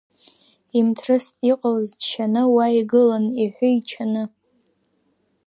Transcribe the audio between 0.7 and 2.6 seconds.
Имҭрыст иҟалаз џьшьаны,